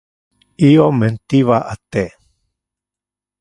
Io 0.67 0.87
mentiva 1.01 1.59
a 1.75 1.77
te. 1.97 2.07